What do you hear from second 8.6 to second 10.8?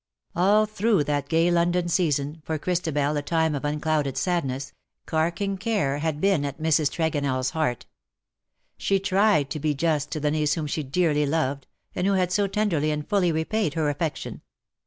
She tried to be just to the niece whom